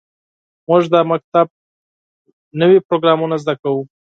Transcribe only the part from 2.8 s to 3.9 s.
پروګرامونه زده کوو.